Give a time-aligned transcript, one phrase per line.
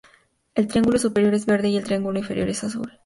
[0.55, 2.91] El triángulo superior es verde y el triángulo inferior es azul.